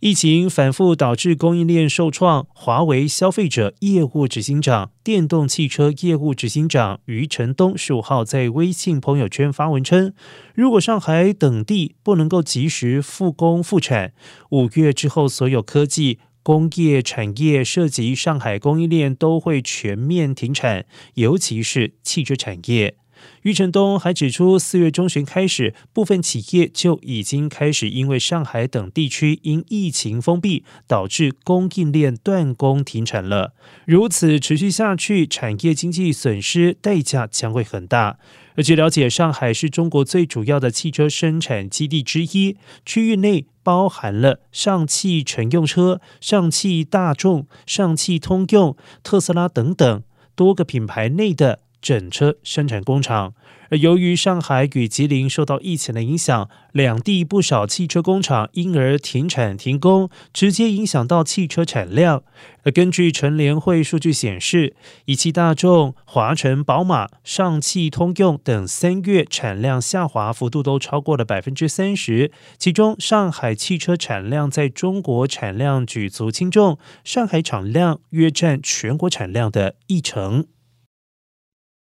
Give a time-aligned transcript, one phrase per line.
[0.00, 10.12] 疫情反复导致供应链受创，华为消费者业务执行长、电动汽车业务执行长余承东十五号在微信朋友圈发文称，
[10.54, 14.12] 如果上海等地不能够及时复工复产，
[14.50, 20.84] 五月之后所有科技工业产业涉及上海供应链都会全面停产，
[21.14, 22.96] 尤其是汽车产业。
[23.42, 33.54] 余承东还指出，四月中旬开始，部分企业就已经开始因为上海等地区因疫情封闭，导致供应链断供停产了。
[33.84, 38.18] 如此持续下去，产业经济损失代价将会很大。
[38.56, 42.56] 而据了解，上海是中国最主要的汽车生产基地之一，
[42.86, 50.02] 区域内包含了上汽乘用车、上汽大众、上汽通用、特斯拉等等
[50.34, 51.65] 多个品牌内的。
[51.86, 53.32] 整车生产工厂，
[53.70, 62.24] 而由于上海与吉林受到疫情的影响，两地不少汽车工厂因而停产停工，直接影响到汽车产量。
[62.64, 80.46] 而根据乘联会数据显示，一汽大众、华晨宝马、上汽通用等三月产量下滑幅度都超过了百分之三十，其中上海汽车产量在中国产量举足轻重，上海产量约占全国产量的一成。